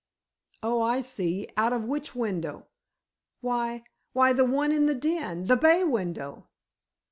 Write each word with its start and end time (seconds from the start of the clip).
"Oh, 0.63 0.81
I 0.81 1.01
see. 1.01 1.47
Out 1.55 1.73
of 1.73 1.83
which 1.83 2.15
window?" 2.15 2.65
"Why—why, 3.41 4.33
the 4.33 4.45
one 4.45 4.71
in 4.71 4.87
the 4.87 4.95
den—the 4.95 5.57
bay 5.57 5.83
window." 5.83 6.47